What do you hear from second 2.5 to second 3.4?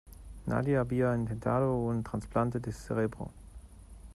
de cerebro